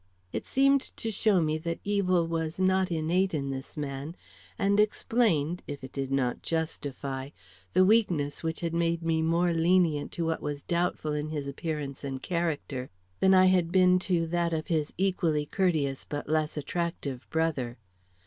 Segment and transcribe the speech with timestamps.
[0.33, 4.15] It seemed to show me that evil was not innate in this man,
[4.57, 7.29] and explained, if it did not justify,
[7.73, 12.03] the weakness which had made me more lenient to what was doubtful in his appearance
[12.03, 17.27] and character than I had been to that of his equally courteous but less attractive
[17.29, 17.77] brother.